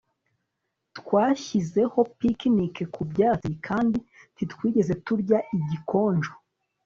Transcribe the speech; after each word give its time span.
twashizeho 0.97 1.99
picnic 2.19 2.75
ku 2.93 3.01
byatsi, 3.09 3.51
kandi 3.67 3.99
ntitwigeze 4.35 4.93
turya 5.05 5.39
igikonjo 5.57 6.33